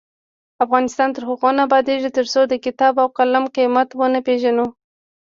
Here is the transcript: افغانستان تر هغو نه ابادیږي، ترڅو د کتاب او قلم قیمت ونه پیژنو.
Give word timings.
افغانستان 0.65 1.09
تر 1.15 1.23
هغو 1.29 1.49
نه 1.57 1.61
ابادیږي، 1.67 2.09
ترڅو 2.17 2.41
د 2.47 2.53
کتاب 2.65 2.93
او 3.01 3.07
قلم 3.17 3.45
قیمت 3.55 3.89
ونه 3.93 4.19
پیژنو. 4.27 4.65